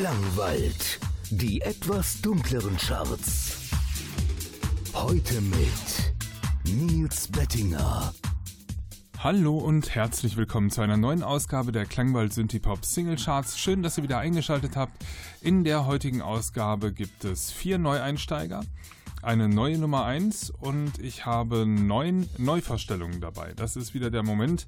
Klangwald. 0.00 0.98
Die 1.30 1.60
etwas 1.60 2.20
dunkleren 2.20 2.76
Charts. 2.76 3.70
Heute 4.92 5.40
mit 5.40 6.12
Nils 6.64 7.28
Bettinger. 7.28 8.12
Hallo 9.18 9.56
und 9.56 9.94
herzlich 9.94 10.36
willkommen 10.36 10.70
zu 10.70 10.80
einer 10.80 10.96
neuen 10.96 11.22
Ausgabe 11.22 11.70
der 11.70 11.86
Klangwald 11.86 12.32
Synthipop 12.32 12.84
Single 12.84 13.16
Charts. 13.16 13.56
Schön, 13.56 13.84
dass 13.84 13.96
ihr 13.96 14.02
wieder 14.02 14.18
eingeschaltet 14.18 14.74
habt. 14.74 15.00
In 15.40 15.62
der 15.62 15.86
heutigen 15.86 16.22
Ausgabe 16.22 16.92
gibt 16.92 17.24
es 17.24 17.52
vier 17.52 17.78
Neueinsteiger 17.78 18.62
eine 19.24 19.48
neue 19.48 19.78
Nummer 19.78 20.04
1 20.04 20.50
und 20.50 20.98
ich 20.98 21.26
habe 21.26 21.66
neun 21.66 22.28
Neuvorstellungen 22.38 23.20
dabei. 23.20 23.52
Das 23.56 23.76
ist 23.76 23.94
wieder 23.94 24.10
der 24.10 24.22
Moment, 24.22 24.66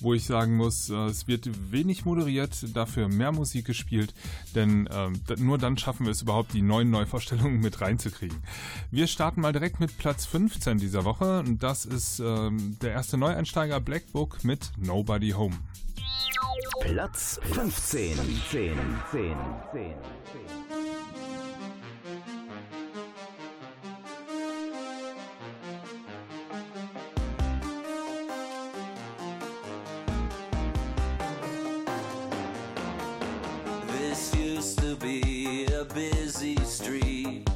wo 0.00 0.14
ich 0.14 0.24
sagen 0.24 0.56
muss, 0.56 0.90
äh, 0.90 0.94
es 1.06 1.26
wird 1.26 1.72
wenig 1.72 2.04
moderiert, 2.04 2.76
dafür 2.76 3.08
mehr 3.08 3.32
Musik 3.32 3.66
gespielt, 3.66 4.14
denn 4.54 4.86
äh, 4.86 5.10
nur 5.38 5.58
dann 5.58 5.78
schaffen 5.78 6.06
wir 6.06 6.12
es 6.12 6.22
überhaupt, 6.22 6.52
die 6.52 6.62
neuen 6.62 6.90
Neuvorstellungen 6.90 7.60
mit 7.60 7.80
reinzukriegen. 7.80 8.38
Wir 8.90 9.06
starten 9.06 9.40
mal 9.40 9.52
direkt 9.52 9.80
mit 9.80 9.96
Platz 9.98 10.26
15 10.26 10.78
dieser 10.78 11.04
Woche 11.04 11.40
und 11.40 11.62
das 11.62 11.84
ist 11.84 12.20
äh, 12.20 12.50
der 12.82 12.92
erste 12.92 13.16
Neueinsteiger 13.16 13.80
Black 13.80 14.12
Book 14.12 14.44
mit 14.44 14.72
Nobody 14.76 15.30
Home. 15.30 15.56
Platz 16.80 17.40
15. 17.52 18.18
be 34.96 35.66
a 35.66 35.84
busy 35.84 36.56
street 36.64 37.48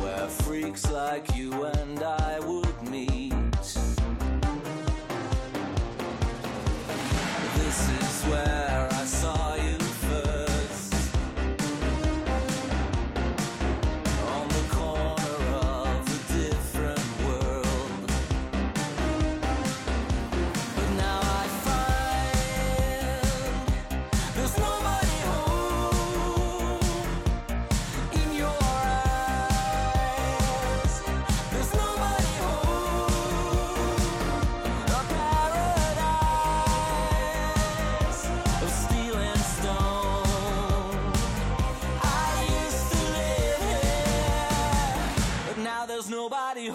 where 0.00 0.28
freaks 0.28 0.90
like 0.90 1.34
you 1.34 1.64
and 1.64 2.02
I 2.02 2.23
10. 46.08 46.28
Platz 46.28 46.70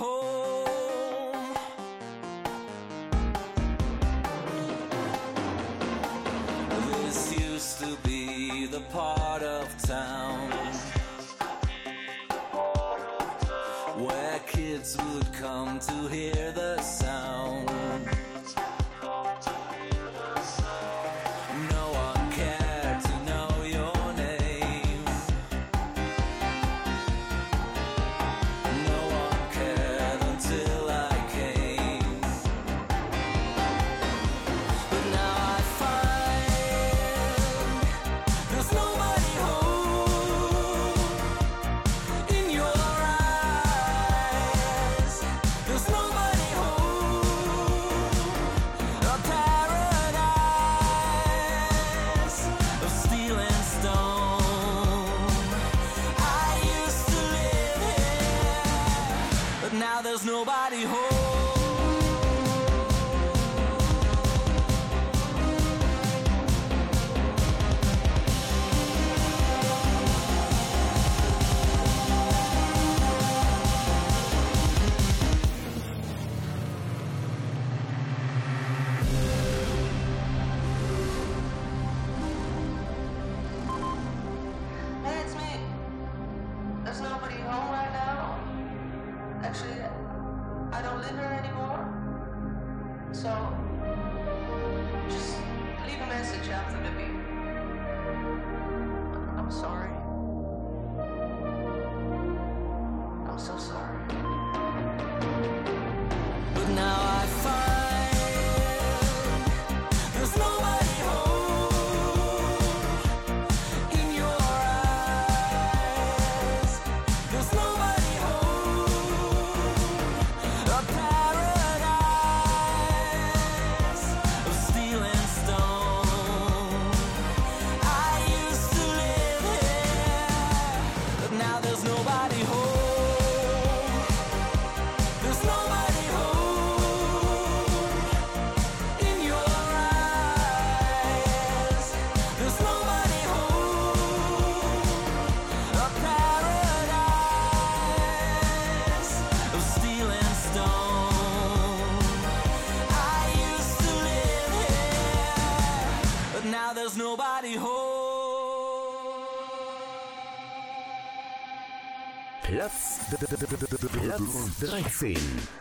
13. 164.59 165.58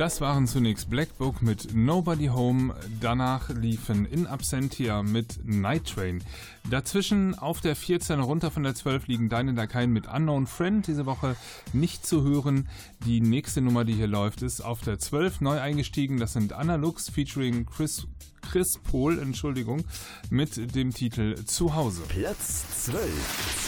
Das 0.00 0.22
waren 0.22 0.46
zunächst 0.46 0.88
Black 0.88 1.18
Book 1.18 1.42
mit 1.42 1.74
Nobody 1.74 2.28
Home, 2.28 2.74
danach 3.02 3.50
liefen 3.50 4.06
In 4.06 4.26
Absentia 4.26 5.02
mit 5.02 5.44
Night 5.44 5.92
Train. 5.94 6.24
Dazwischen 6.70 7.38
auf 7.38 7.60
der 7.60 7.76
14 7.76 8.18
runter 8.18 8.50
von 8.50 8.62
der 8.62 8.74
12 8.74 9.08
liegen 9.08 9.28
Deine 9.28 9.52
Dakeien 9.52 9.92
mit 9.92 10.06
Unknown 10.10 10.46
Friend, 10.46 10.86
diese 10.86 11.04
Woche 11.04 11.36
nicht 11.74 12.06
zu 12.06 12.22
hören. 12.22 12.66
Die 13.04 13.20
nächste 13.20 13.60
Nummer, 13.60 13.84
die 13.84 13.92
hier 13.92 14.06
läuft, 14.06 14.40
ist 14.40 14.62
auf 14.62 14.80
der 14.80 14.98
12 14.98 15.42
neu 15.42 15.60
eingestiegen. 15.60 16.18
Das 16.18 16.32
sind 16.32 16.54
Analux 16.54 17.10
featuring 17.10 17.66
Chris, 17.66 18.06
Chris 18.40 18.78
Pohl, 18.78 19.18
Entschuldigung, 19.18 19.84
mit 20.30 20.74
dem 20.74 20.94
Titel 20.94 21.34
Zuhause. 21.44 22.00
Platz 22.08 22.64
12. 22.84 23.04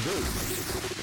12. 0.02 1.01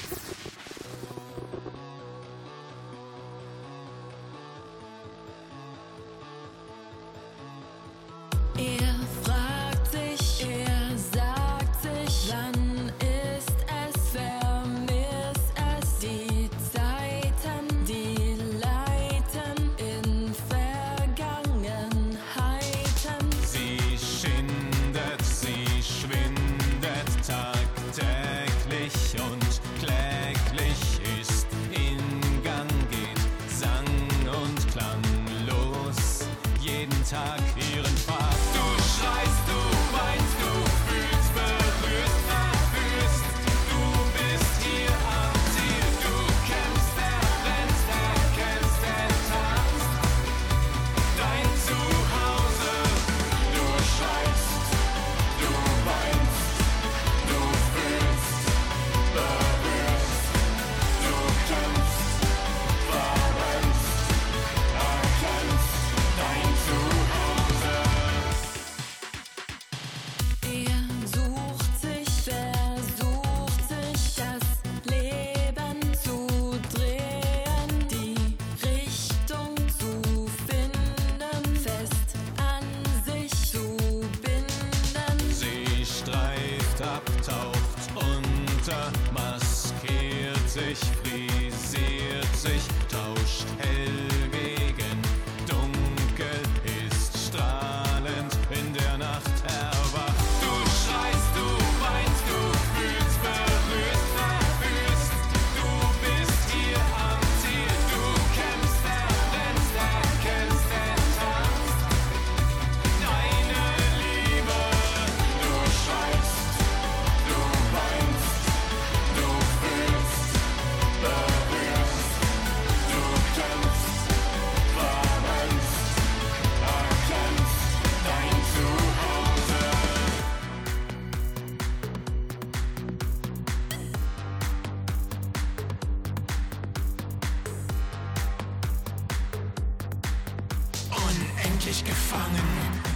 endlich 141.60 141.84
gefangen 141.84 142.50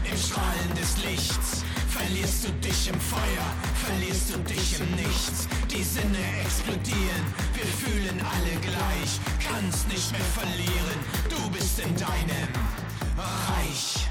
im 0.09 0.17
Strahlen 0.17 0.73
des 0.79 1.03
Lichts. 1.03 1.65
Verlierst 1.89 2.45
du 2.45 2.51
dich 2.65 2.87
im 2.87 2.99
Feuer, 2.99 3.47
verlierst 3.85 4.33
du 4.33 4.39
dich 4.39 4.79
im 4.79 4.89
Nichts. 4.95 5.49
Die 5.69 5.83
Sinne 5.83 6.17
explodieren, 6.41 7.23
wir 7.53 7.65
fühlen 7.65 8.21
alle 8.21 8.59
gleich. 8.61 9.19
Kannst 9.45 9.87
nicht 9.89 10.11
mehr 10.13 10.21
verlieren, 10.21 10.99
du 11.29 11.49
bist 11.51 11.79
in 11.79 11.93
deinem 11.97 12.47
Reich. 13.17 14.02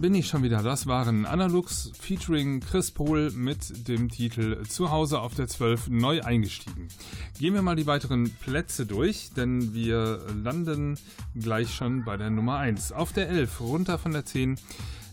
Bin 0.00 0.14
ich 0.14 0.28
schon 0.28 0.42
wieder. 0.42 0.62
Das 0.62 0.86
waren 0.86 1.26
Analux 1.26 1.90
featuring 1.98 2.60
Chris 2.60 2.90
Pohl 2.90 3.30
mit 3.32 3.88
dem 3.88 4.08
Titel 4.08 4.62
Zuhause 4.66 5.20
auf 5.20 5.34
der 5.34 5.48
12 5.48 5.88
neu 5.88 6.22
eingestiegen. 6.22 6.88
Gehen 7.38 7.54
wir 7.54 7.62
mal 7.62 7.76
die 7.76 7.86
weiteren 7.86 8.30
Plätze 8.40 8.86
durch, 8.86 9.30
denn 9.36 9.74
wir 9.74 10.20
landen 10.42 10.98
gleich 11.34 11.74
schon 11.74 12.04
bei 12.04 12.16
der 12.16 12.30
Nummer 12.30 12.58
1. 12.58 12.92
Auf 12.92 13.12
der 13.12 13.28
11, 13.28 13.60
runter 13.60 13.98
von 13.98 14.12
der 14.12 14.24
10 14.24 14.56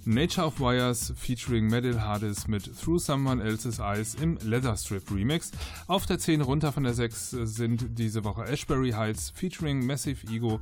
Nature 0.07 0.45
of 0.45 0.59
Wires 0.59 1.12
featuring 1.15 1.67
Metal 1.67 2.00
Hardis 2.00 2.47
mit 2.47 2.69
Through 2.79 3.00
Someone 3.00 3.41
Else's 3.41 3.79
Eyes 3.79 4.13
im 4.13 4.38
Leatherstrip 4.43 5.09
Remix. 5.09 5.50
Auf 5.88 6.05
der 6.05 6.19
10 6.19 6.41
runter 6.41 6.71
von 6.71 6.83
der 6.83 6.93
6 6.93 7.31
sind 7.31 7.97
diese 7.97 8.24
Woche 8.24 8.43
Ashbury 8.43 8.91
Heights 8.91 9.31
featuring 9.31 9.83
Massive 9.83 10.27
Ego 10.31 10.59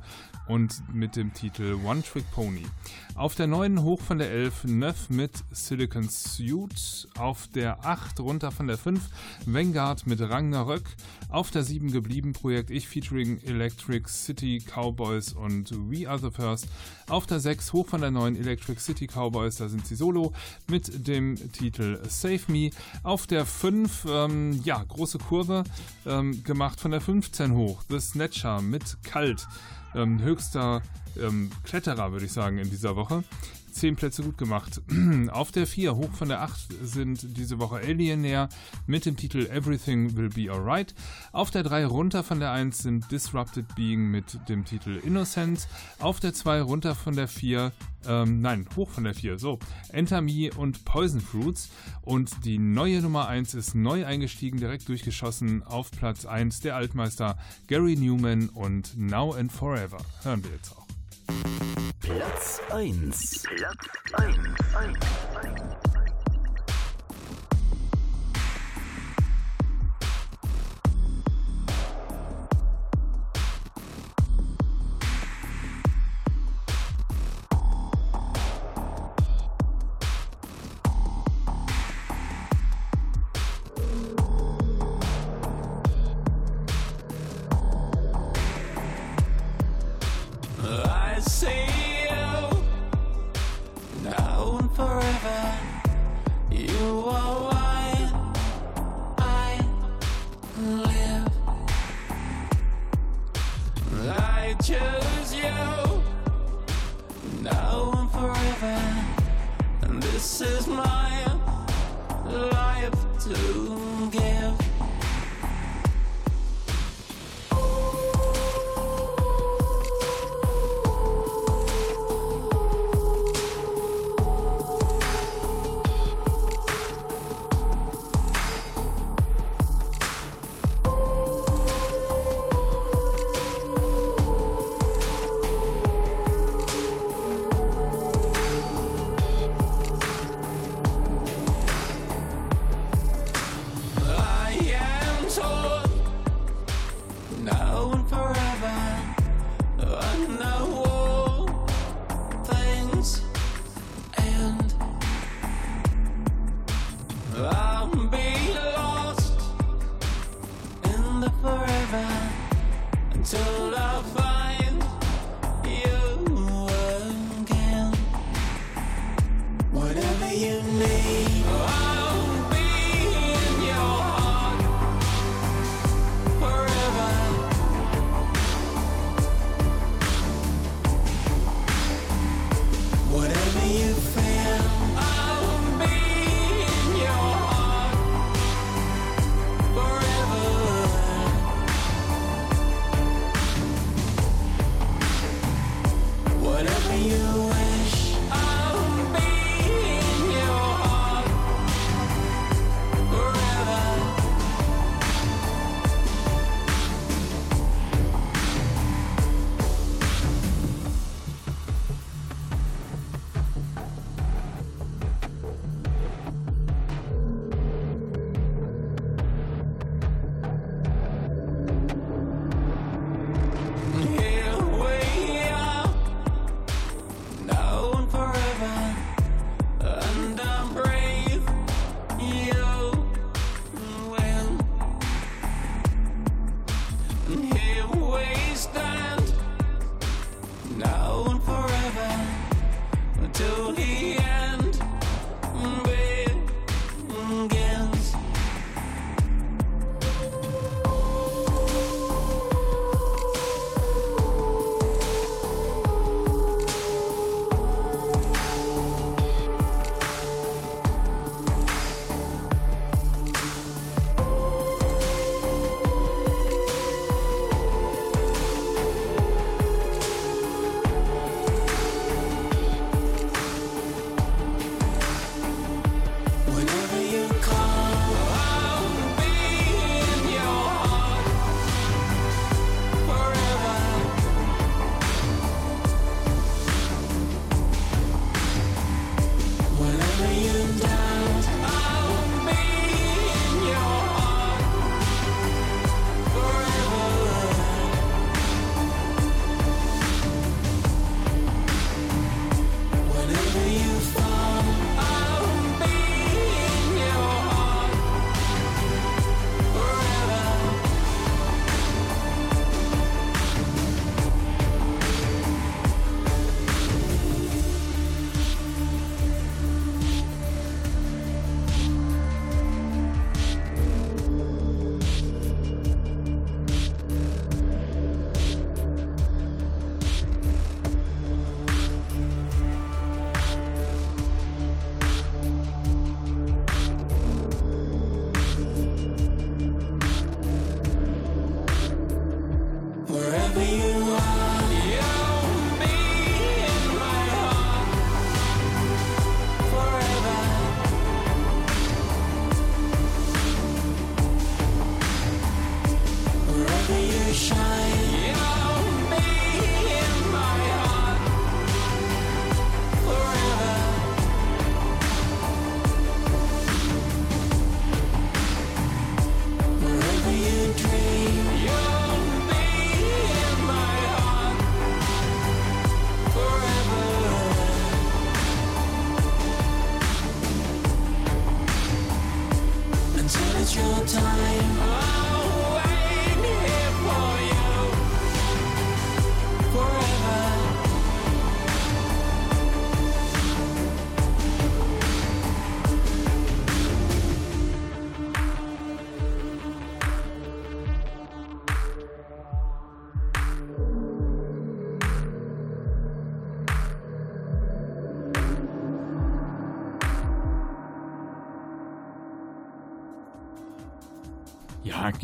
und 0.48 0.82
mit 0.94 1.16
dem 1.16 1.34
Titel 1.34 1.76
One 1.84 2.02
Trick 2.02 2.24
Pony. 2.30 2.64
Auf 3.16 3.34
der 3.34 3.46
9 3.46 3.82
hoch 3.82 4.00
von 4.00 4.16
der 4.16 4.30
11 4.30 4.64
Neuf 4.64 5.10
mit 5.10 5.32
Silicon 5.50 6.08
Suit. 6.08 7.06
Auf 7.18 7.46
der 7.48 7.84
8 7.84 8.20
runter 8.20 8.50
von 8.50 8.66
der 8.66 8.78
5 8.78 8.98
Vanguard 9.44 10.06
mit 10.06 10.22
Ragnarök. 10.22 10.84
Auf 11.28 11.50
der 11.50 11.64
7 11.64 11.92
geblieben 11.92 12.32
Projekt 12.32 12.70
Ich 12.70 12.88
featuring 12.88 13.42
Electric 13.42 14.08
City 14.08 14.58
Cowboys 14.58 15.34
und 15.34 15.70
We 15.90 16.08
Are 16.08 16.18
the 16.18 16.30
First. 16.30 16.66
Auf 17.10 17.26
der 17.26 17.40
6 17.40 17.74
hoch 17.74 17.86
von 17.86 18.00
der 18.00 18.10
9 18.10 18.36
Electric 18.36 18.80
City 18.80 19.06
Cowboys 19.06 19.33
Cowboys, 19.34 19.56
da 19.56 19.68
sind 19.68 19.86
sie 19.86 19.96
solo 19.96 20.32
mit 20.68 21.08
dem 21.08 21.36
Titel 21.52 21.98
Save 22.08 22.40
Me. 22.48 22.70
Auf 23.02 23.26
der 23.26 23.44
5, 23.44 24.06
ähm, 24.08 24.60
ja, 24.64 24.82
große 24.82 25.18
Kurve 25.18 25.64
ähm, 26.06 26.44
gemacht 26.44 26.80
von 26.80 26.92
der 26.92 27.00
15 27.00 27.52
hoch. 27.54 27.82
The 27.88 27.98
Snatcher 27.98 28.62
mit 28.62 28.96
Kalt. 29.02 29.46
Ähm, 29.94 30.22
höchster 30.22 30.82
ähm, 31.20 31.50
Kletterer, 31.64 32.12
würde 32.12 32.26
ich 32.26 32.32
sagen, 32.32 32.58
in 32.58 32.70
dieser 32.70 32.94
Woche. 32.94 33.24
10 33.74 33.96
Plätze 33.96 34.22
gut 34.22 34.38
gemacht. 34.38 34.80
Auf 35.30 35.52
der 35.52 35.66
4, 35.66 35.96
hoch 35.96 36.12
von 36.12 36.28
der 36.28 36.42
8, 36.42 36.68
sind 36.82 37.36
diese 37.36 37.58
Woche 37.58 37.76
Alienair 37.76 38.48
mit 38.86 39.04
dem 39.04 39.16
Titel 39.16 39.46
Everything 39.46 40.16
Will 40.16 40.28
Be 40.28 40.50
Alright. 40.50 40.94
Auf 41.32 41.50
der 41.50 41.62
3, 41.62 41.86
runter 41.86 42.22
von 42.22 42.40
der 42.40 42.52
1, 42.52 42.78
sind 42.78 43.10
Disrupted 43.10 43.74
Being 43.74 44.10
mit 44.10 44.38
dem 44.48 44.64
Titel 44.64 45.00
Innocence. 45.04 45.68
Auf 45.98 46.20
der 46.20 46.32
2, 46.32 46.62
runter 46.62 46.94
von 46.94 47.16
der 47.16 47.28
4, 47.28 47.72
ähm, 48.06 48.40
nein, 48.40 48.66
hoch 48.76 48.90
von 48.90 49.04
der 49.04 49.14
4, 49.14 49.38
so, 49.38 49.58
Enter 49.90 50.20
Me 50.20 50.50
und 50.56 50.84
Poison 50.84 51.20
Fruits. 51.20 51.68
Und 52.02 52.44
die 52.44 52.58
neue 52.58 53.02
Nummer 53.02 53.28
1 53.28 53.54
ist 53.54 53.74
neu 53.74 54.06
eingestiegen, 54.06 54.58
direkt 54.58 54.88
durchgeschossen 54.88 55.62
auf 55.62 55.90
Platz 55.90 56.26
1 56.26 56.60
der 56.60 56.76
Altmeister 56.76 57.36
Gary 57.66 57.96
Newman 57.96 58.48
und 58.50 58.96
Now 58.96 59.34
and 59.34 59.50
Forever. 59.50 59.98
Hören 60.22 60.44
wir 60.44 60.50
jetzt 60.52 60.72
auch. 60.76 60.83
Platz 62.00 62.60
1. 62.70 63.42
Platz 63.44 63.76
1. 64.18 64.56
1. 64.74 64.96
1. 65.42 65.73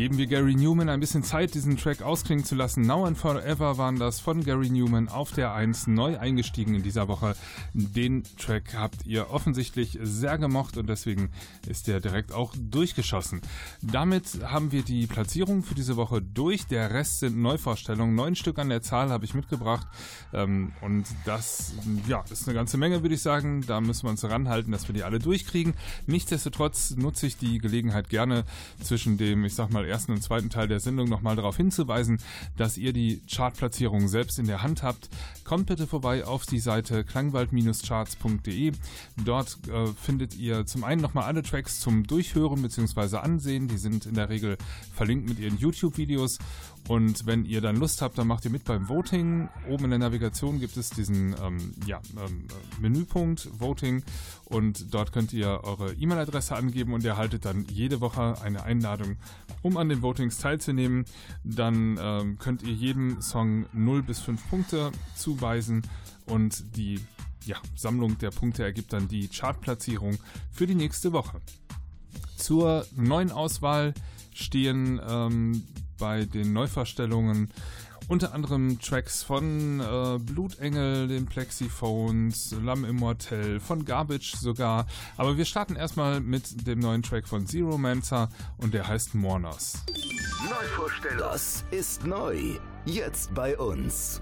geben 0.01 0.17
wir 0.17 0.27
Gary 0.29 0.55
Newman 0.55 0.89
ein 0.89 0.99
bisschen 0.99 1.23
Zeit, 1.23 1.53
diesen 1.53 1.77
Track 1.77 2.01
ausklingen 2.01 2.43
zu 2.43 2.55
lassen. 2.55 2.81
Now 2.87 3.05
and 3.05 3.19
Forever 3.19 3.77
waren 3.77 3.99
das 3.99 4.19
von 4.19 4.43
Gary 4.43 4.71
Newman 4.71 5.11
auf 5.11 5.33
der 5.33 5.53
1 5.53 5.89
neu 5.89 6.19
eingestiegen 6.19 6.75
in 6.75 6.83
dieser 6.83 7.07
Woche. 7.07 7.37
Den 7.73 8.25
Track 8.39 8.75
habt 8.75 9.07
ihr 9.07 9.31
offensichtlich 9.31 9.99
sehr 10.03 10.39
gemocht 10.39 10.77
und 10.77 10.89
deswegen 10.89 11.31
ist 11.67 11.87
der 11.87 12.01
direkt 12.01 12.33
auch 12.33 12.55
durchgeschossen. 12.59 13.41
Damit 13.83 14.41
haben 14.43 14.73
wir 14.73 14.83
die 14.83 15.07
Platzierung 15.07 15.63
für 15.63 15.75
diese 15.75 15.97
Woche 15.97 16.21
durch. 16.21 16.67
Der 16.67 16.91
Rest 16.93 17.21
sind 17.21 17.37
Neuvorstellungen. 17.39 18.15
Neun 18.15 18.35
Stück 18.35 18.59
an 18.59 18.69
der 18.69 18.83
Zahl 18.83 19.11
habe 19.11 19.25
ich 19.25 19.35
mitgebracht. 19.35 19.87
Ähm, 20.33 20.73
und 20.81 21.07
das 21.25 21.75
ja, 22.09 22.25
ist 22.31 22.49
eine 22.49 22.55
ganze 22.55 22.77
Menge, 22.77 23.03
würde 23.03 23.15
ich 23.15 23.23
sagen. 23.23 23.63
Da 23.67 23.81
müssen 23.81 24.05
wir 24.05 24.11
uns 24.11 24.25
ranhalten, 24.25 24.73
dass 24.73 24.89
wir 24.89 24.95
die 24.95 25.05
alle 25.05 25.19
durchkriegen. 25.19 25.75
Nichtsdestotrotz 26.07 26.97
nutze 26.97 27.27
ich 27.27 27.37
die 27.37 27.59
Gelegenheit 27.59 28.09
gerne 28.09 28.45
zwischen 28.83 29.17
dem, 29.17 29.45
ich 29.45 29.55
sag 29.55 29.71
mal, 29.71 29.85
ersten 29.85 30.13
und 30.13 30.23
zweiten 30.23 30.51
Teil 30.51 30.69
der 30.69 30.81
Sendung 30.81 31.09
nochmal 31.09 31.37
darauf 31.37 31.57
hinzuweisen, 31.57 32.19
dass 32.57 32.77
ihr 32.77 32.93
die 32.93 33.23
Chartplatzierung 33.31 34.09
selbst 34.09 34.39
in 34.39 34.47
der 34.47 34.63
Hand 34.63 34.83
habt. 34.83 35.09
Kommt 35.45 35.67
bitte 35.67 35.87
vorbei 35.87 36.25
auf 36.25 36.47
die 36.47 36.61
Seite 36.61 37.05
klangwald-charts.de. 37.61 38.73
Dort 39.25 39.59
äh, 39.69 39.87
findet 39.89 40.37
ihr 40.37 40.67
zum 40.67 40.85
einen 40.85 41.01
nochmal 41.01 41.25
alle 41.25 41.43
Tracks 41.43 41.81
zum 41.81 42.07
Durchhören 42.07 42.63
bzw. 42.63 43.19
Ansehen. 43.19 43.69
Die 43.69 43.79
sind 43.79 44.07
in 44.07 44.15
der 44.15 44.29
Regel 44.29 44.57
verlinkt 44.95 45.29
mit 45.29 45.39
ihren 45.39 45.59
YouTube-Videos 45.59 46.39
und 46.89 47.27
wenn 47.27 47.45
ihr 47.45 47.61
dann 47.61 47.77
Lust 47.77 48.03
habt, 48.03 48.19
dann 48.19 48.27
macht 48.27 48.45
ihr 48.45 48.51
mit 48.51 48.65
beim 48.65 48.89
Voting. 48.89 49.49
Oben 49.69 49.85
in 49.85 49.91
der 49.91 49.99
Navigation 50.01 50.59
gibt 50.59 50.77
es 50.77 50.91
diesen 50.91 51.37
ähm, 51.41 51.73
ja, 51.87 52.01
ähm, 52.17 52.47
Menüpunkt 52.81 53.49
Voting 53.61 54.03
und 54.47 54.93
dort 54.93 55.13
könnt 55.13 55.33
ihr 55.33 55.61
eure 55.63 55.93
E-Mail-Adresse 55.93 56.57
angeben 56.57 56.93
und 56.93 57.05
erhaltet 57.05 57.45
dann 57.45 57.65
jede 57.71 58.01
Woche 58.01 58.35
eine 58.43 58.65
Einladung, 58.65 59.17
um 59.63 59.77
an 59.77 59.89
den 59.89 60.03
Votings 60.03 60.39
teilzunehmen. 60.39 61.05
Dann 61.45 61.99
ähm, 62.01 62.39
könnt 62.39 62.63
ihr 62.63 62.73
jedem 62.73 63.21
Song 63.21 63.67
0 63.73 64.03
bis 64.03 64.19
5 64.21 64.51
Punkte 64.51 64.91
zuweisen 65.15 65.83
und 66.27 66.77
die 66.77 67.01
ja, 67.45 67.57
Sammlung 67.77 68.19
der 68.19 68.31
Punkte 68.31 68.65
ergibt 68.65 68.93
dann 68.93 69.09
die 69.09 69.29
Chartplatzierung 69.29 70.19
für 70.51 70.67
die 70.67 70.75
nächste 70.75 71.13
Woche. 71.13 71.41
Zur 72.37 72.87
neuen 72.97 73.31
Auswahl 73.31 73.95
stehen 74.35 75.01
ähm, 75.07 75.65
bei 75.99 76.25
den 76.25 76.53
Neuverstellungen 76.53 77.53
unter 78.09 78.35
anderem 78.35 78.81
Tracks 78.81 79.23
von 79.23 79.79
äh, 79.79 80.19
Blutengel, 80.19 81.07
den 81.07 81.27
Plexiphones, 81.27 82.57
Lam 82.61 82.85
Immortel, 82.85 83.61
von 83.61 83.85
Garbage 83.85 84.35
sogar. 84.35 84.87
Aber 85.17 85.37
wir 85.37 85.45
starten 85.45 85.77
erstmal 85.77 86.21
mit 86.21 86.67
dem 86.67 86.81
neuen 86.81 87.03
Track 87.03 87.29
von 87.29 87.47
Zero 87.47 87.79
Mancer 87.79 88.29
und 88.57 88.75
der 88.75 88.89
heißt 88.89 89.15
Mourners. 89.15 89.85
Neuvorstellung. 90.43 91.19
Das 91.19 91.65
ist 91.71 92.05
neu. 92.05 92.59
Jetzt 92.85 93.33
bei 93.33 93.57
uns. 93.57 94.21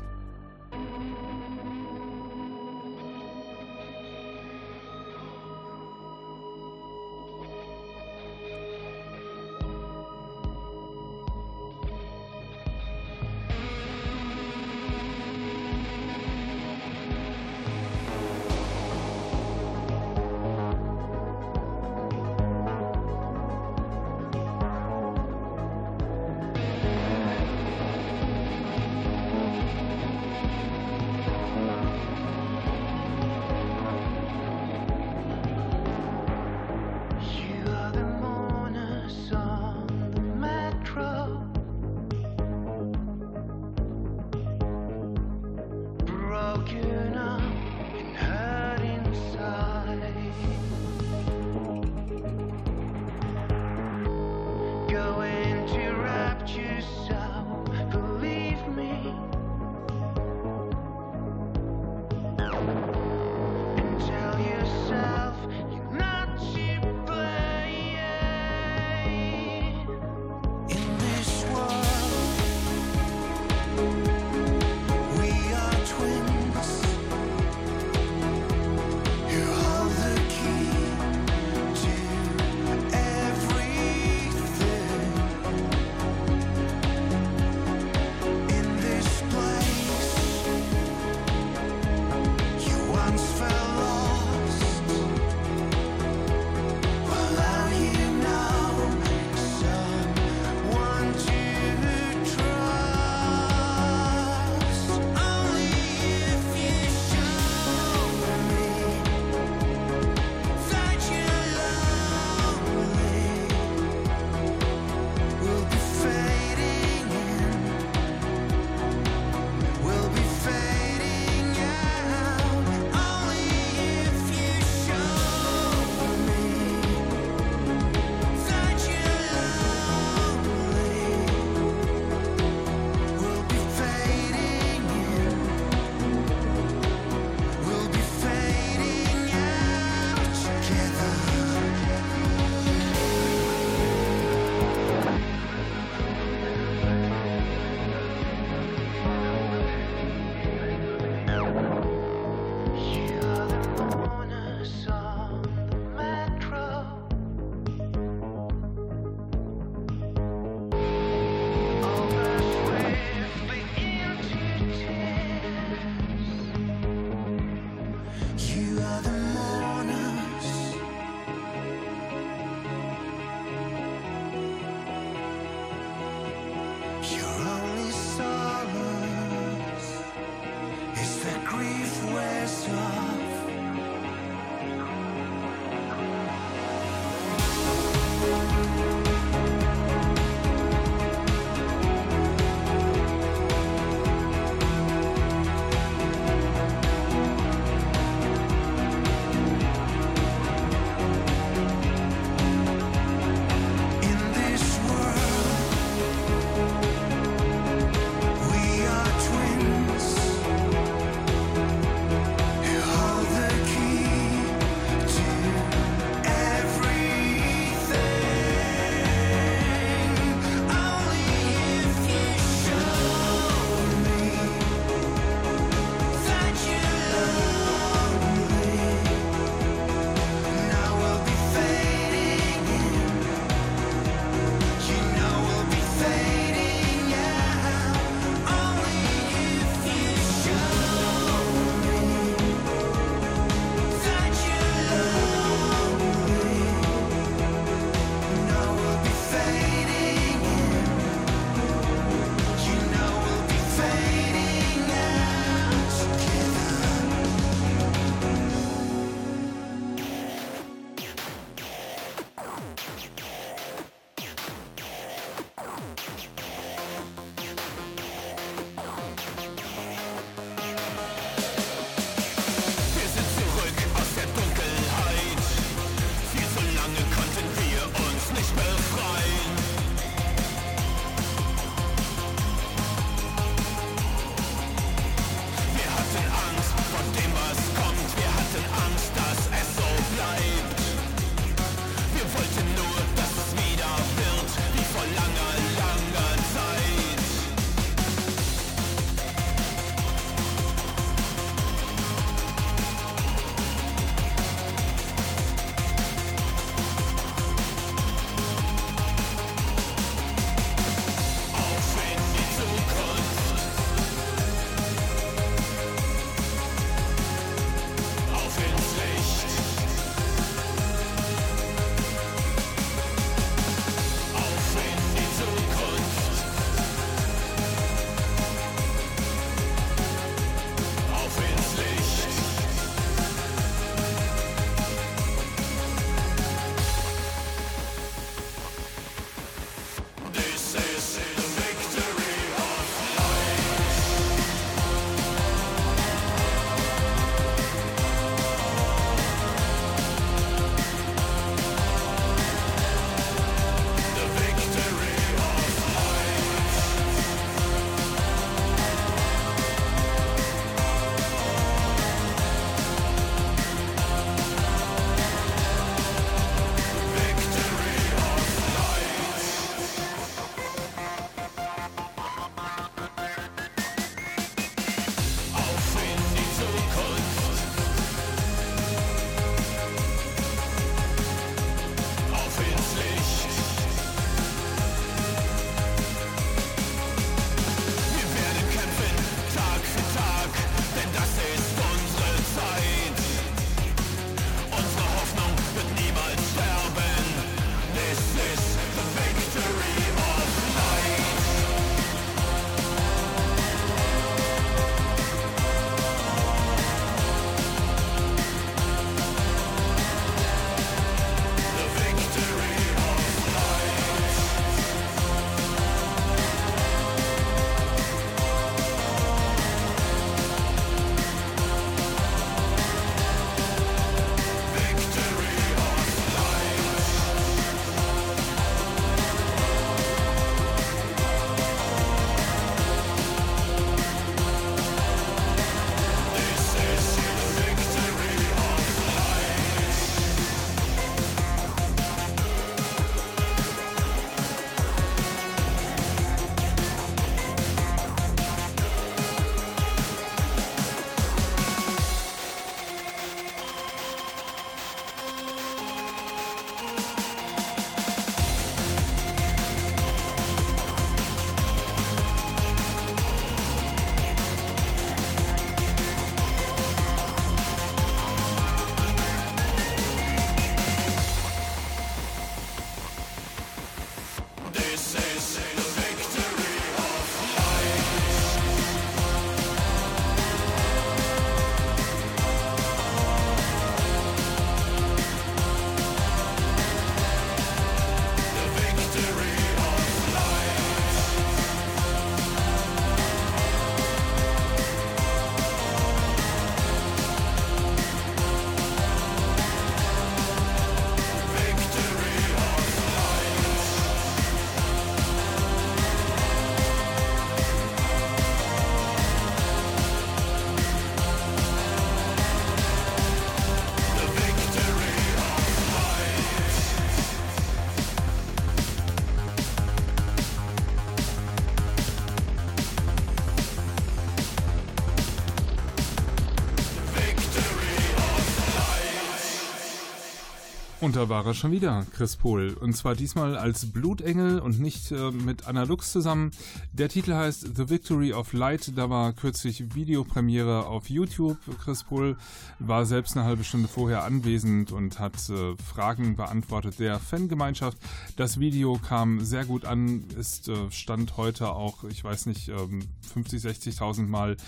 Und 531.08 531.16
da 531.16 531.30
war 531.30 531.46
er 531.46 531.54
schon 531.54 531.72
wieder, 531.72 532.04
Chris 532.14 532.36
Pohl. 532.36 532.76
Und 532.78 532.94
zwar 532.94 533.14
diesmal 533.14 533.56
als 533.56 533.86
Blutengel 533.86 534.58
und 534.58 534.78
nicht 534.78 535.10
äh, 535.10 535.30
mit 535.30 535.66
Anna 535.66 535.84
Lux 535.84 536.12
zusammen. 536.12 536.50
Der 536.92 537.08
Titel 537.08 537.32
heißt 537.32 537.78
The 537.78 537.88
Victory 537.88 538.34
of 538.34 538.52
Light. 538.52 538.92
Da 538.94 539.08
war 539.08 539.32
kürzlich 539.32 539.94
Videopremiere 539.94 540.84
auf 540.84 541.08
YouTube. 541.08 541.56
Chris 541.82 542.04
Pohl 542.04 542.36
war 542.78 543.06
selbst 543.06 543.38
eine 543.38 543.46
halbe 543.46 543.64
Stunde 543.64 543.88
vorher 543.88 544.24
anwesend 544.24 544.92
und 544.92 545.18
hat 545.18 545.48
äh, 545.48 545.76
Fragen 545.82 546.36
beantwortet 546.36 546.98
der 546.98 547.18
Fangemeinschaft. 547.18 547.96
Das 548.36 548.60
Video 548.60 548.98
kam 548.98 549.40
sehr 549.40 549.64
gut 549.64 549.86
an, 549.86 550.24
ist 550.38 550.68
äh, 550.68 550.90
Stand 550.90 551.38
heute 551.38 551.70
auch, 551.70 552.04
ich 552.04 552.22
weiß 552.22 552.44
nicht, 552.44 552.68
ähm, 552.68 553.00
50, 553.32 553.62
60.000 553.62 554.26
Mal 554.26 554.58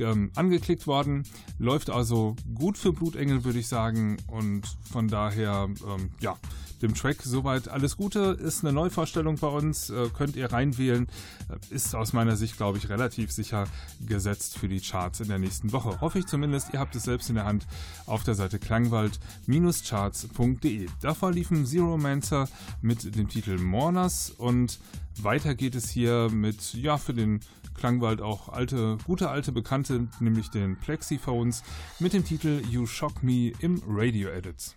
ähm, 0.00 0.32
angeklickt 0.34 0.88
worden. 0.88 1.22
Läuft 1.60 1.88
also 1.88 2.34
gut 2.52 2.78
für 2.78 2.92
Blutengel, 2.92 3.44
würde 3.44 3.60
ich 3.60 3.68
sagen. 3.68 4.16
Und 4.26 4.66
von 4.90 5.08
daher 5.08 5.68
ähm, 5.86 6.10
ja, 6.20 6.36
dem 6.82 6.94
Track 6.94 7.22
soweit 7.22 7.68
alles 7.68 7.96
Gute. 7.96 8.36
Ist 8.40 8.64
eine 8.64 8.72
Neuvorstellung 8.72 9.36
bei 9.36 9.46
uns, 9.48 9.90
äh, 9.90 10.08
könnt 10.16 10.36
ihr 10.36 10.52
reinwählen. 10.52 11.08
Äh, 11.48 11.56
ist 11.74 11.94
aus 11.94 12.12
meiner 12.12 12.36
Sicht, 12.36 12.56
glaube 12.56 12.78
ich, 12.78 12.88
relativ 12.88 13.32
sicher 13.32 13.66
gesetzt 14.06 14.58
für 14.58 14.68
die 14.68 14.80
Charts 14.80 15.20
in 15.20 15.28
der 15.28 15.38
nächsten 15.38 15.72
Woche. 15.72 16.00
Hoffe 16.00 16.18
ich 16.18 16.26
zumindest, 16.26 16.74
ihr 16.74 16.80
habt 16.80 16.94
es 16.94 17.04
selbst 17.04 17.28
in 17.28 17.36
der 17.36 17.46
Hand 17.46 17.66
auf 18.06 18.24
der 18.24 18.34
Seite 18.34 18.58
klangwald-charts.de. 18.58 20.88
Davor 21.00 21.32
liefen 21.32 21.66
Zero 21.66 21.96
Mancer 21.96 22.48
mit 22.82 23.16
dem 23.16 23.28
Titel 23.28 23.58
Mourners 23.58 24.30
und 24.30 24.78
weiter 25.22 25.54
geht 25.54 25.74
es 25.74 25.90
hier 25.90 26.28
mit, 26.30 26.74
ja, 26.74 26.98
für 26.98 27.14
den 27.14 27.40
Klangwald 27.74 28.20
auch 28.20 28.48
alte, 28.48 28.98
gute 29.04 29.30
alte 29.30 29.52
Bekannte, 29.52 30.08
nämlich 30.20 30.50
den 30.50 30.76
Plexiphones 30.76 31.62
mit 31.98 32.12
dem 32.12 32.24
Titel 32.24 32.62
You 32.70 32.86
Shock 32.86 33.22
Me 33.22 33.52
im 33.60 33.82
Radio 33.86 34.28
Edits. 34.28 34.76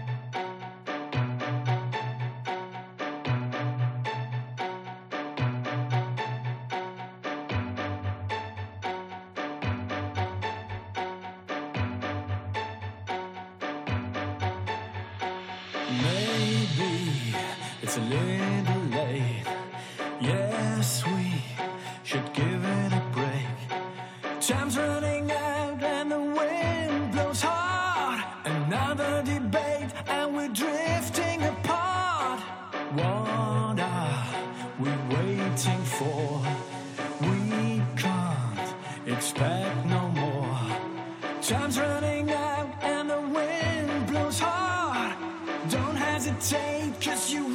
hesitate, 46.51 47.01
cause 47.01 47.33
you 47.33 47.50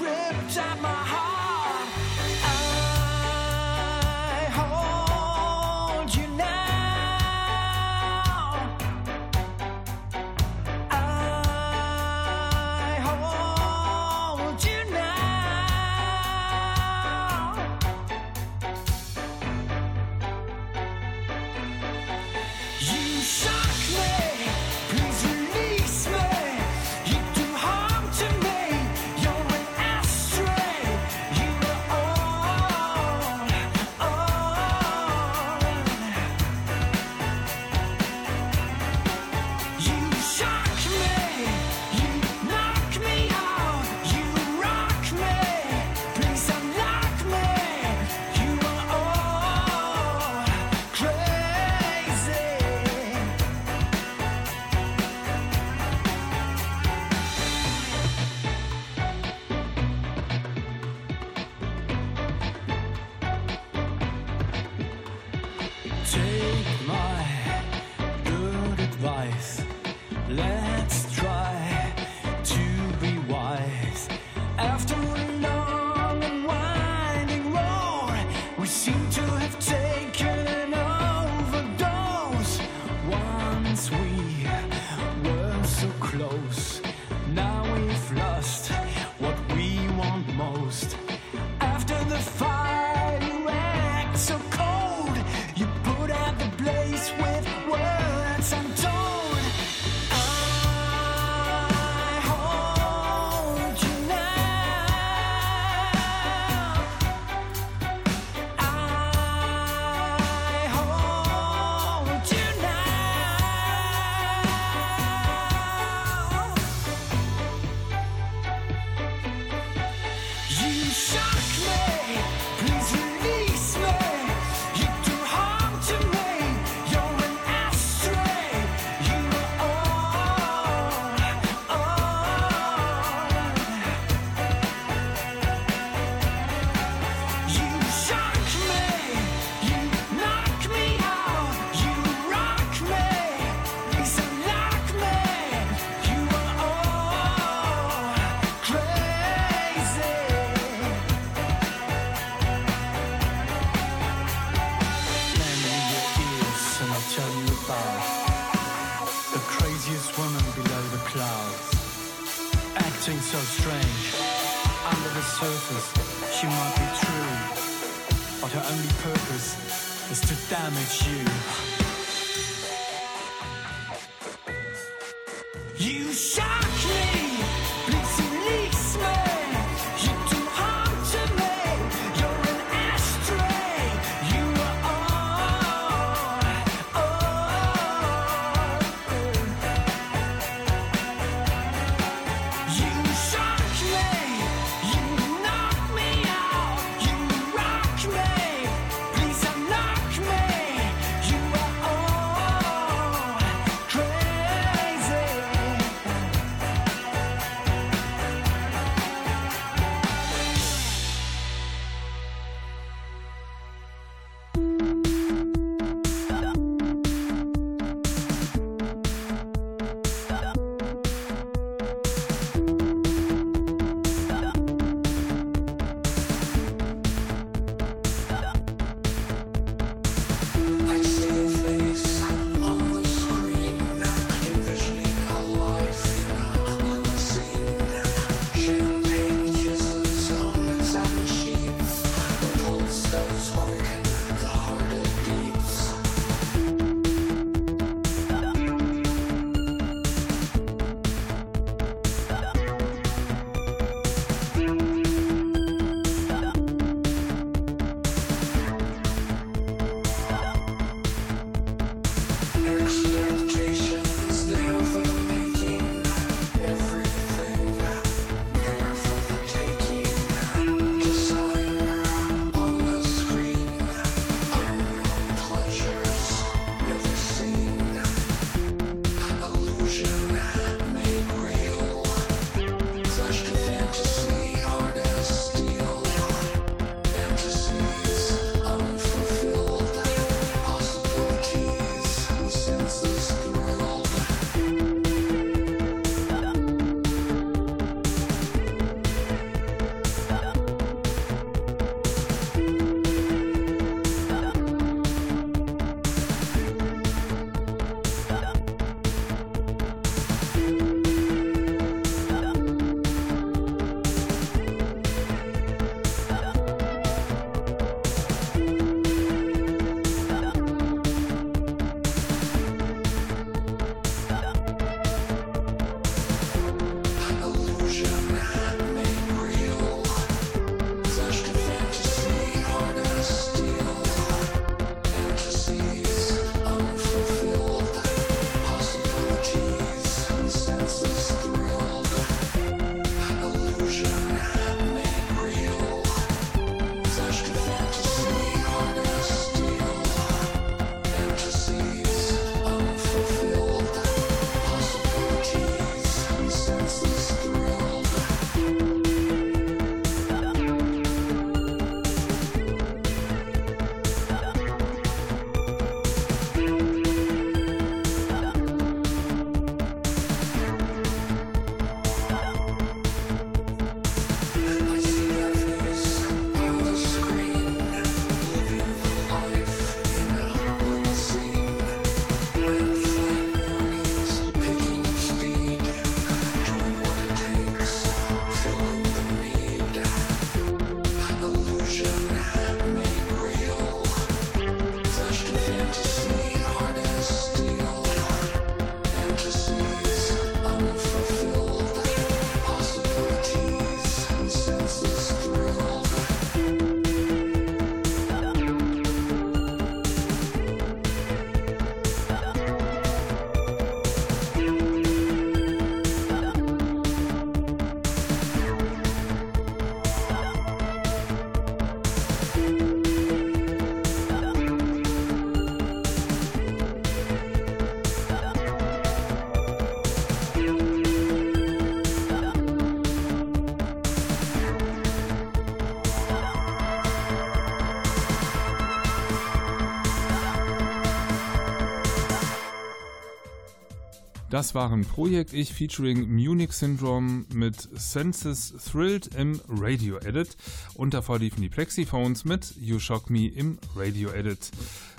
Das 444.57 444.75
waren 444.75 445.05
Projekt 445.05 445.53
Ich 445.53 445.75
featuring 445.75 446.35
Munich 446.35 446.73
Syndrome 446.73 447.45
mit 447.53 447.77
Senses 447.93 448.73
Thrilled 448.91 449.35
im 449.35 449.61
Radio 449.69 450.17
Edit 450.17 450.57
und 450.95 451.13
davor 451.13 451.41
liefen 451.41 451.61
die 451.61 451.69
Plexiphones 451.69 452.47
mit 452.47 452.75
You 452.81 452.99
Shock 452.99 453.29
Me 453.29 453.49
im 453.49 453.79
Radio 453.95 454.31
Edit. 454.31 454.71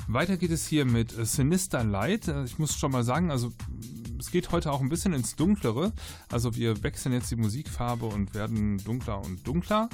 Weiter 0.07 0.37
geht 0.37 0.49
es 0.49 0.65
hier 0.65 0.85
mit 0.85 1.11
Sinister 1.11 1.83
Light. 1.83 2.27
Ich 2.45 2.57
muss 2.57 2.79
schon 2.79 2.91
mal 2.91 3.03
sagen, 3.03 3.29
also 3.29 3.53
es 4.19 4.31
geht 4.31 4.51
heute 4.51 4.71
auch 4.71 4.81
ein 4.81 4.89
bisschen 4.89 5.13
ins 5.13 5.35
Dunklere. 5.35 5.93
Also 6.31 6.55
wir 6.55 6.81
wechseln 6.81 7.13
jetzt 7.13 7.29
die 7.29 7.35
Musikfarbe 7.35 8.07
und 8.07 8.33
werden 8.33 8.79
dunkler 8.79 9.23
und 9.23 9.45
dunkler. 9.45 9.87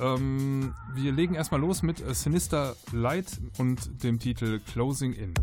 Ähm, 0.00 0.72
wir 0.94 1.12
legen 1.12 1.34
erstmal 1.34 1.60
los 1.60 1.82
mit 1.82 2.02
Sinister 2.16 2.74
Light 2.90 3.38
und 3.58 4.02
dem 4.02 4.18
Titel 4.18 4.60
Closing 4.60 5.12
In. 5.12 5.34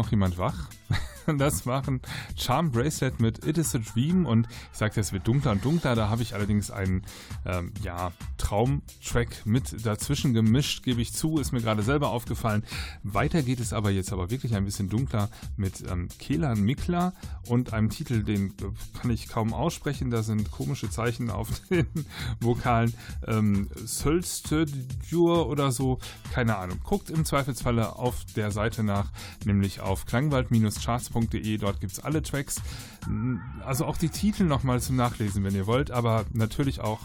Noch 0.00 0.10
jemand 0.10 0.38
wach? 0.38 0.70
Das 1.38 1.66
waren 1.66 2.00
Charm 2.36 2.70
Bracelet 2.70 3.20
mit 3.20 3.46
It 3.46 3.58
is 3.58 3.74
a 3.74 3.78
Dream 3.78 4.26
und 4.26 4.48
ich 4.72 4.78
sagte, 4.78 5.00
es 5.00 5.12
wird 5.12 5.26
dunkler 5.26 5.52
und 5.52 5.64
dunkler. 5.64 5.94
Da 5.94 6.08
habe 6.08 6.22
ich 6.22 6.34
allerdings 6.34 6.70
einen 6.70 7.02
ähm, 7.44 7.72
ja, 7.82 8.12
Traumtrack 8.38 9.46
mit 9.46 9.84
dazwischen 9.84 10.34
gemischt, 10.34 10.82
gebe 10.82 11.00
ich 11.00 11.12
zu, 11.12 11.38
ist 11.38 11.52
mir 11.52 11.60
gerade 11.60 11.82
selber 11.82 12.10
aufgefallen. 12.10 12.64
Weiter 13.02 13.42
geht 13.42 13.60
es 13.60 13.72
aber 13.72 13.90
jetzt 13.90 14.12
aber 14.12 14.30
wirklich 14.30 14.54
ein 14.54 14.64
bisschen 14.64 14.88
dunkler 14.88 15.28
mit 15.56 15.84
ähm, 15.90 16.08
Kelan 16.18 16.62
Mikla 16.62 17.12
und 17.46 17.72
einem 17.72 17.90
Titel, 17.90 18.22
den 18.22 18.48
äh, 18.48 18.98
kann 19.00 19.10
ich 19.10 19.28
kaum 19.28 19.52
aussprechen. 19.52 20.10
Da 20.10 20.22
sind 20.22 20.50
komische 20.50 20.90
Zeichen 20.90 21.30
auf 21.30 21.48
den 21.70 21.86
Vokalen. 22.40 22.94
Ähm, 23.26 23.68
Sölstödjur 23.84 25.48
oder 25.48 25.72
so, 25.72 25.98
keine 26.32 26.56
Ahnung. 26.56 26.78
Guckt 26.84 27.10
im 27.10 27.24
Zweifelsfalle 27.24 27.96
auf 27.96 28.24
der 28.36 28.50
Seite 28.50 28.82
nach, 28.82 29.10
nämlich 29.44 29.80
auf 29.80 30.06
klangwald-charts.de. 31.20 31.58
Dort 31.58 31.80
gibt 31.80 31.92
es 31.92 32.00
alle 32.00 32.22
Tracks. 32.22 32.60
Also 33.64 33.84
auch 33.84 33.96
die 33.96 34.08
Titel 34.08 34.44
nochmal 34.44 34.80
zum 34.80 34.96
Nachlesen, 34.96 35.44
wenn 35.44 35.54
ihr 35.54 35.66
wollt, 35.66 35.90
aber 35.90 36.24
natürlich 36.32 36.80
auch 36.80 37.00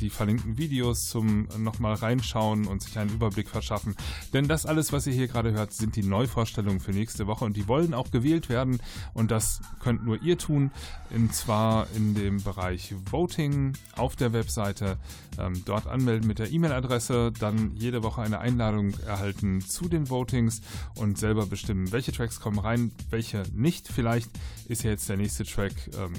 die 0.00 0.10
verlinkten 0.10 0.58
Videos 0.58 1.08
zum 1.08 1.48
nochmal 1.58 1.94
reinschauen 1.94 2.66
und 2.66 2.82
sich 2.82 2.98
einen 2.98 3.10
Überblick 3.10 3.48
verschaffen. 3.48 3.94
Denn 4.32 4.48
das 4.48 4.66
alles, 4.66 4.92
was 4.92 5.06
ihr 5.06 5.12
hier 5.12 5.28
gerade 5.28 5.52
hört, 5.52 5.72
sind 5.72 5.96
die 5.96 6.02
Neuvorstellungen 6.02 6.80
für 6.80 6.92
nächste 6.92 7.26
Woche 7.26 7.44
und 7.44 7.56
die 7.56 7.68
wollen 7.68 7.94
auch 7.94 8.10
gewählt 8.10 8.48
werden 8.48 8.80
und 9.14 9.30
das 9.30 9.60
könnt 9.80 10.04
nur 10.04 10.22
ihr 10.22 10.38
tun. 10.38 10.70
Und 11.10 11.34
zwar 11.34 11.86
in 11.96 12.14
dem 12.14 12.42
Bereich 12.42 12.94
Voting 13.10 13.72
auf 13.96 14.16
der 14.16 14.32
Webseite. 14.32 14.98
Ähm, 15.38 15.62
dort 15.64 15.86
anmelden 15.86 16.26
mit 16.26 16.38
der 16.38 16.50
E-Mail-Adresse, 16.50 17.32
dann 17.38 17.74
jede 17.76 18.02
Woche 18.02 18.22
eine 18.22 18.40
Einladung 18.40 18.94
erhalten 19.06 19.60
zu 19.60 19.88
den 19.88 20.10
Votings 20.10 20.60
und 20.96 21.18
selber 21.18 21.46
bestimmen, 21.46 21.92
welche 21.92 22.12
Tracks 22.12 22.40
kommen 22.40 22.58
rein, 22.58 22.92
welche 23.10 23.42
nicht. 23.54 23.88
Vielleicht 23.88 24.30
ist 24.68 24.82
ja 24.82 24.90
jetzt 24.90 25.08
der 25.08 25.16
nächste 25.16 25.44
Track 25.44 25.72
ähm, 25.98 26.12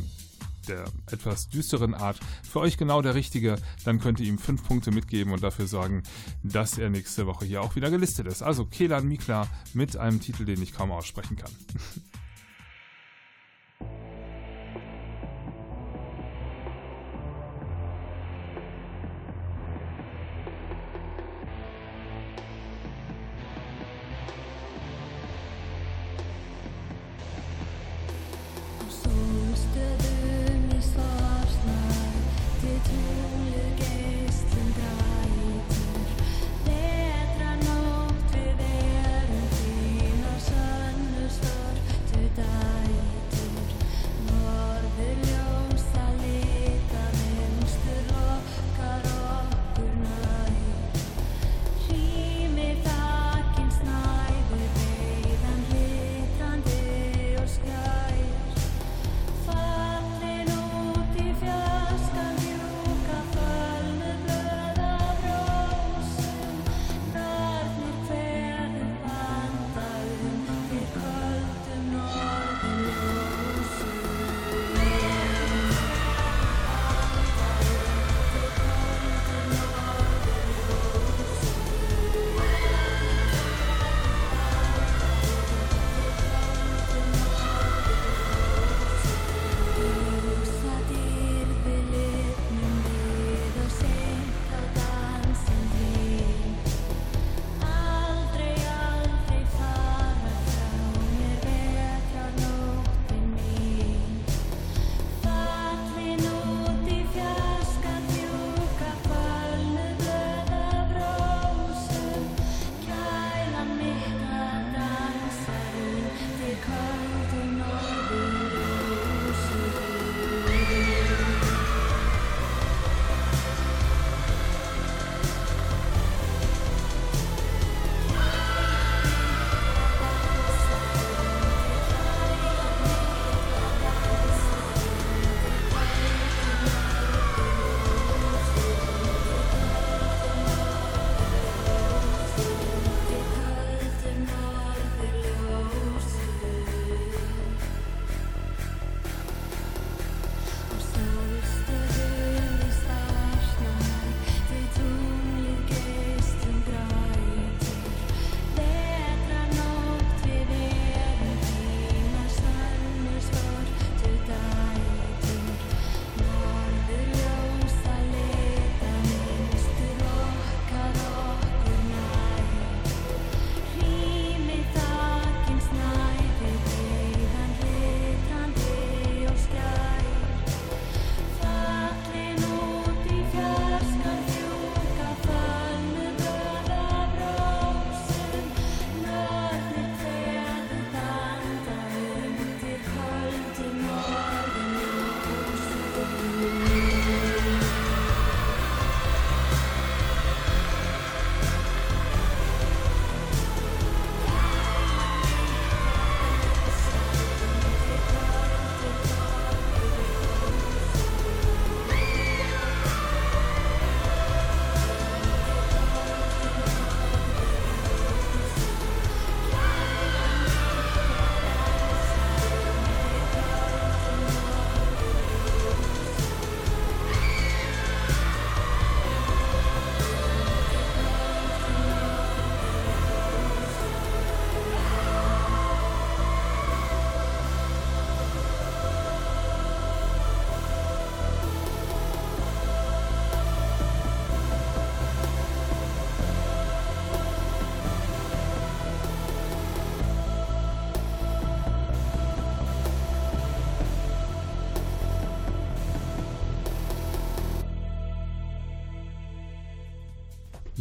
der 0.68 0.86
etwas 1.12 1.50
düsteren 1.50 1.94
Art 1.94 2.20
für 2.50 2.60
euch 2.60 2.78
genau 2.78 3.02
der 3.02 3.16
richtige, 3.16 3.58
dann 3.86 4.00
könnt 4.00 4.20
ihr 4.20 4.28
ihm 4.28 4.38
fünf 4.38 4.68
Punkte 4.68 4.92
mitgeben 4.92 5.34
und 5.34 5.44
dafür 5.44 5.68
sorgen, 5.68 6.04
dass 6.44 6.78
er 6.78 6.90
nächste 6.90 7.26
Woche 7.28 7.46
hier 7.46 7.62
auch 7.62 7.76
wieder 7.76 7.90
gelistet 7.90 8.28
ist. 8.28 8.42
Also 8.42 8.66
Kelan 8.66 9.08
Mikla 9.08 9.48
mit 9.74 9.98
einem 9.98 10.22
Titel, 10.22 10.46
den 10.46 10.62
ich 10.62 10.74
kaum 10.74 10.92
aussprechen 10.92 11.38
kann. 11.38 11.52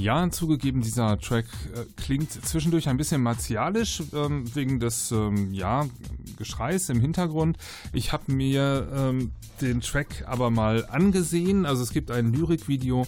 Ja, 0.01 0.31
zugegeben, 0.31 0.81
dieser 0.81 1.19
Track 1.19 1.45
äh, 1.75 1.85
klingt 2.01 2.33
zwischendurch 2.33 2.89
ein 2.89 2.97
bisschen 2.97 3.23
martialisch, 3.23 4.03
ähm, 4.15 4.45
wegen 4.55 4.81
des 4.81 5.13
ähm, 5.13 5.53
ja, 5.53 5.87
Geschreis 6.39 6.89
im 6.89 7.01
Hintergrund. 7.01 7.59
Ich 7.93 8.11
habe 8.11 8.33
mir 8.33 8.89
ähm, 8.95 9.33
den 9.61 9.83
Track 9.83 10.25
aber 10.27 10.49
mal 10.49 10.87
angesehen. 10.87 11.67
Also 11.67 11.83
es 11.83 11.93
gibt 11.93 12.11
ein 12.11 12.33
Lyrikvideo 12.33 13.07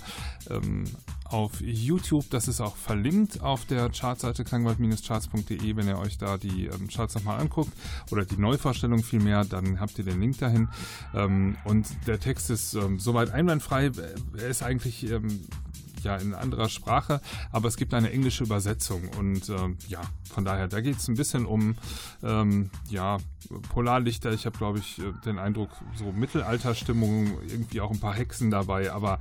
ähm, 0.51 0.85
auf 1.25 1.63
YouTube. 1.63 2.29
Das 2.29 2.47
ist 2.47 2.61
auch 2.61 2.77
verlinkt 2.77 3.41
auf 3.41 3.65
der 3.65 3.89
Chartseite 3.89 4.45
klangwald-charts.de. 4.45 5.75
Wenn 5.75 5.89
ihr 5.89 5.99
euch 5.99 6.19
da 6.19 6.37
die 6.37 6.67
ähm, 6.67 6.89
Charts 6.89 7.15
nochmal 7.15 7.41
anguckt 7.41 7.73
oder 8.11 8.27
die 8.27 8.37
Neuvorstellung 8.37 9.03
vielmehr, 9.03 9.47
dann 9.47 9.81
habt 9.81 9.99
ihr 9.99 10.05
den 10.05 10.21
Link 10.21 10.37
dahin. 10.37 10.69
Ähm, 11.15 11.57
und 11.65 11.87
der 12.07 12.21
Text 12.21 12.51
ist 12.51 12.75
ähm, 12.75 12.99
soweit 13.01 13.31
einwandfrei. 13.31 13.91
Er 14.37 14.49
ist 14.49 14.63
eigentlich 14.63 15.11
ähm, 15.11 15.41
ja 16.03 16.17
in 16.17 16.35
anderer 16.35 16.69
Sprache, 16.69 17.21
aber 17.51 17.69
es 17.69 17.77
gibt 17.77 17.95
eine 17.95 18.11
englische 18.11 18.45
Übersetzung 18.45 19.09
und 19.19 19.49
ähm, 19.49 19.77
ja, 19.89 20.01
von 20.33 20.45
daher, 20.45 20.69
da 20.69 20.81
geht 20.81 20.99
es 20.99 21.09
ein 21.09 21.17
bisschen 21.17 21.47
um 21.47 21.77
ähm, 22.23 22.71
ja, 22.89 23.19
Polarlichter. 23.69 24.33
Ich 24.33 24.47
habe, 24.47 24.57
glaube 24.57 24.79
ich, 24.79 24.99
äh, 24.99 25.13
den 25.25 25.39
Eindruck, 25.39 25.71
so 25.95 26.11
Mittelalterstimmung, 26.13 27.39
irgendwie 27.49 27.81
auch 27.81 27.91
ein 27.91 28.01
paar 28.01 28.15
Hexen 28.15 28.51
dabei, 28.51 28.93
aber 28.93 29.21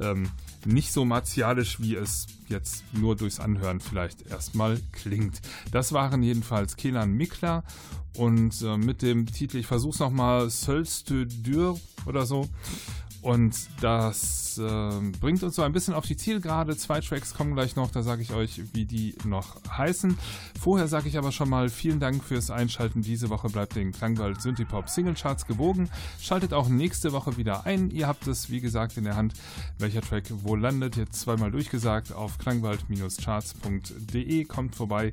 ähm, 0.00 0.28
nicht 0.64 0.92
so 0.92 1.04
martialisch, 1.04 1.80
wie 1.80 1.96
es 1.96 2.26
jetzt 2.48 2.84
nur 2.92 3.16
durchs 3.16 3.40
Anhören 3.40 3.80
vielleicht 3.80 4.26
erstmal 4.26 4.80
klingt. 4.92 5.40
Das 5.72 5.92
waren 5.92 6.22
jedenfalls 6.22 6.76
Kelan 6.76 7.12
Mikler 7.12 7.64
und 8.16 8.60
äh, 8.62 8.76
mit 8.76 9.02
dem 9.02 9.26
Titel, 9.26 9.58
ich 9.58 9.66
versuche 9.66 9.94
es 9.94 10.00
nochmal, 10.00 10.50
Seuls 10.50 11.04
de 11.04 11.26
Dur 11.26 11.78
oder 12.06 12.26
so. 12.26 12.48
Und 13.22 13.54
das 13.82 14.49
äh, 14.58 14.90
bringt 15.20 15.42
uns 15.42 15.56
so 15.56 15.62
ein 15.62 15.72
bisschen 15.72 15.94
auf 15.94 16.06
die 16.06 16.16
Zielgerade. 16.16 16.76
Zwei 16.76 17.00
Tracks 17.00 17.34
kommen 17.34 17.54
gleich 17.54 17.76
noch, 17.76 17.90
da 17.90 18.02
sage 18.02 18.22
ich 18.22 18.32
euch, 18.32 18.62
wie 18.72 18.84
die 18.84 19.14
noch 19.24 19.56
heißen. 19.76 20.16
Vorher 20.58 20.88
sage 20.88 21.08
ich 21.08 21.18
aber 21.18 21.32
schon 21.32 21.48
mal 21.48 21.68
vielen 21.68 22.00
Dank 22.00 22.24
fürs 22.24 22.50
Einschalten. 22.50 23.02
Diese 23.02 23.30
Woche 23.30 23.48
bleibt 23.48 23.76
den 23.76 23.92
Klangwald 23.92 24.40
Synthipop 24.40 24.88
Single 24.88 25.14
Charts 25.14 25.46
gewogen. 25.46 25.90
Schaltet 26.20 26.54
auch 26.54 26.68
nächste 26.68 27.12
Woche 27.12 27.36
wieder 27.36 27.66
ein. 27.66 27.90
Ihr 27.90 28.06
habt 28.06 28.26
es, 28.26 28.50
wie 28.50 28.60
gesagt, 28.60 28.96
in 28.96 29.04
der 29.04 29.16
Hand, 29.16 29.34
welcher 29.78 30.00
Track 30.00 30.24
wo 30.42 30.56
landet. 30.56 30.96
Jetzt 30.96 31.20
zweimal 31.20 31.50
durchgesagt 31.50 32.12
auf 32.12 32.38
klangwald-charts.de. 32.38 34.44
Kommt 34.44 34.74
vorbei, 34.74 35.12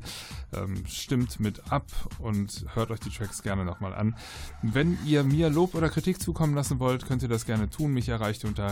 ähm, 0.53 0.83
stimmt 0.88 1.39
mit 1.39 1.71
ab 1.71 1.85
und 2.19 2.65
hört 2.73 2.91
euch 2.91 2.99
die 2.99 3.09
Tracks 3.09 3.43
gerne 3.43 3.65
nochmal 3.65 3.93
an. 3.93 4.15
Wenn 4.61 4.97
ihr 5.05 5.23
mir 5.23 5.49
Lob 5.49 5.75
oder 5.75 5.89
Kritik 5.89 6.21
zukommen 6.21 6.55
lassen 6.55 6.79
wollt, 6.79 7.05
könnt 7.05 7.21
ihr 7.21 7.29
das 7.29 7.45
gerne 7.45 7.69
tun 7.69 7.93
mich 7.93 8.09
erreicht 8.09 8.45
unter 8.45 8.65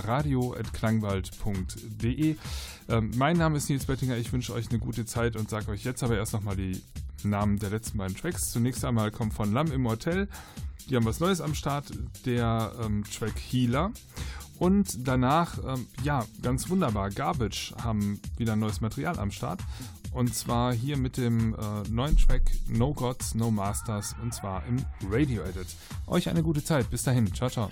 radio.klangwald.de. 0.55 2.35
Ähm, 2.87 3.11
mein 3.15 3.37
Name 3.37 3.57
ist 3.57 3.69
Nils 3.69 3.85
Bettinger, 3.85 4.17
ich 4.17 4.31
wünsche 4.31 4.53
euch 4.53 4.69
eine 4.69 4.79
gute 4.79 5.05
Zeit 5.05 5.35
und 5.35 5.49
sage 5.49 5.71
euch 5.71 5.83
jetzt 5.83 6.03
aber 6.03 6.17
erst 6.17 6.33
nochmal 6.33 6.55
die 6.55 6.81
Namen 7.23 7.57
der 7.59 7.71
letzten 7.71 7.97
beiden 7.97 8.15
Tracks. 8.15 8.51
Zunächst 8.51 8.85
einmal 8.85 9.11
kommt 9.11 9.33
von 9.33 9.51
Lam 9.51 9.71
im 9.71 9.87
Hotel. 9.87 10.27
Die 10.89 10.95
haben 10.95 11.05
was 11.05 11.19
Neues 11.19 11.41
am 11.41 11.55
Start, 11.55 11.91
der 12.25 12.71
ähm, 12.83 13.03
Track 13.03 13.33
Healer. 13.39 13.91
Und 14.57 15.07
danach, 15.07 15.57
ähm, 15.65 15.87
ja, 16.03 16.23
ganz 16.41 16.69
wunderbar, 16.69 17.09
Garbage 17.09 17.73
haben 17.81 18.21
wieder 18.37 18.55
neues 18.55 18.79
Material 18.79 19.19
am 19.19 19.31
Start. 19.31 19.61
Und 20.13 20.33
zwar 20.33 20.73
hier 20.73 20.95
mit 20.95 21.17
dem 21.17 21.55
äh, 21.55 21.89
neuen 21.89 22.15
Track 22.15 22.43
No 22.69 22.93
Gods, 22.93 23.35
No 23.35 23.51
Masters 23.51 24.15
und 24.21 24.33
zwar 24.33 24.63
im 24.65 24.77
Radio 25.09 25.41
Edit. 25.41 25.67
Euch 26.07 26.29
eine 26.29 26.41
gute 26.41 26.63
Zeit. 26.63 26.89
Bis 26.89 27.03
dahin. 27.03 27.33
Ciao, 27.33 27.49
ciao. 27.49 27.69